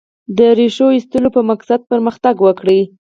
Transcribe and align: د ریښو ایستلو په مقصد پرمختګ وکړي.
د 0.37 0.39
ریښو 0.57 0.87
ایستلو 0.95 1.29
په 1.35 1.41
مقصد 1.49 1.79
پرمختګ 1.91 2.35
وکړي. 2.41 2.79